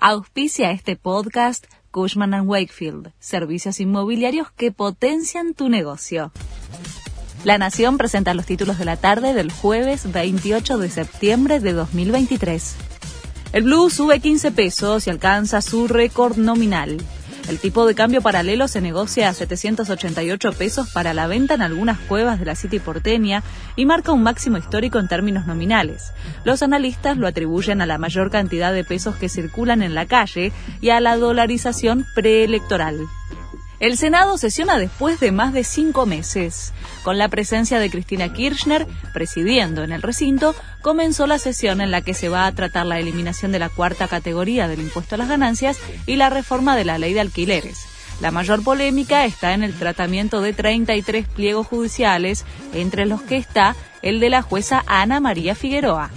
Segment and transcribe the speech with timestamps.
[0.00, 6.30] Auspicia este podcast Cushman⁇ Wakefield, servicios inmobiliarios que potencian tu negocio.
[7.42, 12.76] La Nación presenta los títulos de la tarde del jueves 28 de septiembre de 2023.
[13.52, 16.98] El blue sube 15 pesos y alcanza su récord nominal.
[17.48, 21.98] El tipo de cambio paralelo se negocia a 788 pesos para la venta en algunas
[21.98, 23.42] cuevas de la City porteña
[23.74, 26.12] y marca un máximo histórico en términos nominales.
[26.44, 30.52] Los analistas lo atribuyen a la mayor cantidad de pesos que circulan en la calle
[30.82, 32.98] y a la dolarización preelectoral.
[33.80, 36.72] El Senado sesiona después de más de cinco meses.
[37.04, 42.02] Con la presencia de Cristina Kirchner presidiendo en el recinto, comenzó la sesión en la
[42.02, 45.28] que se va a tratar la eliminación de la cuarta categoría del impuesto a las
[45.28, 47.78] ganancias y la reforma de la ley de alquileres.
[48.20, 53.76] La mayor polémica está en el tratamiento de 33 pliegos judiciales, entre los que está
[54.02, 56.10] el de la jueza Ana María Figueroa.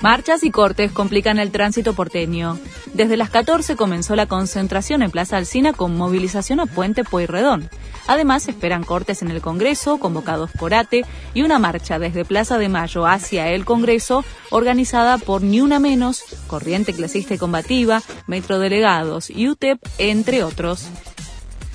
[0.00, 2.58] Marchas y cortes complican el tránsito porteño.
[2.94, 7.68] Desde las 14 comenzó la concentración en Plaza Alcina con movilización a Puente Pueyrredón.
[8.06, 12.68] Además, esperan cortes en el Congreso, convocados por ATE, y una marcha desde Plaza de
[12.68, 19.48] Mayo hacia el Congreso, organizada por Ni Una Menos, Corriente Clasista y Combativa, Metrodelegados y
[19.48, 20.86] UTEP, entre otros.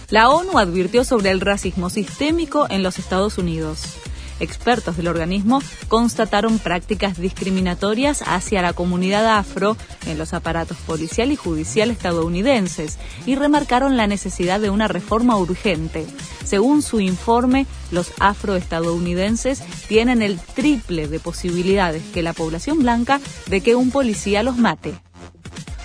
[0.10, 3.98] La ONU advirtió sobre el racismo sistémico en los Estados Unidos.
[4.40, 11.36] Expertos del organismo constataron prácticas discriminatorias hacia la comunidad afro en los aparatos policial y
[11.36, 16.06] judicial estadounidenses y remarcaron la necesidad de una reforma urgente.
[16.46, 23.62] Según su informe, los afroestadounidenses tienen el triple de posibilidades que la población blanca de
[23.62, 24.94] que un policía los mate.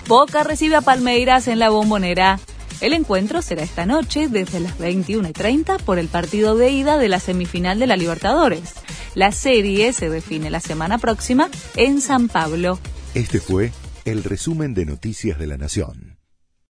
[0.07, 2.39] Boca recibe a Palmeiras en la bombonera.
[2.81, 7.19] El encuentro será esta noche desde las 21.30 por el partido de ida de la
[7.19, 8.73] semifinal de la Libertadores.
[9.15, 12.79] La serie se define la semana próxima en San Pablo.
[13.13, 13.71] Este fue
[14.03, 16.14] el resumen de Noticias de la Nación.